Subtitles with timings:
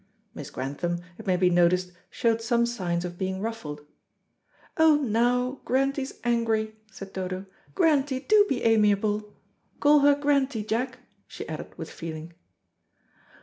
[0.33, 3.81] Miss Grantham, it may be noticed, showed some signs of being ruffled:
[4.75, 7.45] "Oh, now, Grantie's angry," said Dodo.
[7.75, 9.31] "Grantie, do be amiable.
[9.79, 12.33] Call her Grantie, Jack," she added with feeling.